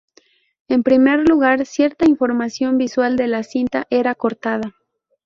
En 0.67 0.81
primer 0.81 1.29
lugar, 1.29 1.63
cierta 1.67 2.07
información 2.09 2.79
visual 2.79 3.17
de 3.17 3.27
la 3.27 3.43
cinta 3.43 3.85
era 3.91 4.15
cortada. 4.15 4.73